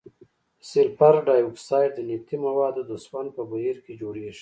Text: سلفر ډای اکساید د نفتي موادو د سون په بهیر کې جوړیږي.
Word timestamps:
سلفر 0.71 1.13
ډای 1.25 1.41
اکساید 1.45 1.91
د 1.95 1.99
نفتي 2.09 2.37
موادو 2.45 2.81
د 2.91 2.93
سون 3.05 3.25
په 3.35 3.41
بهیر 3.51 3.77
کې 3.85 3.93
جوړیږي. 4.01 4.37